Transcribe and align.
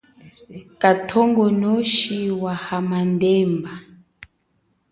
Kathongonoshi 0.81 2.19
wa 2.43 2.53
hamandemba. 2.65 3.73